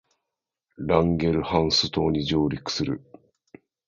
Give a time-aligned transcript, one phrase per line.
[0.79, 3.03] ランゲルハンス島に上陸する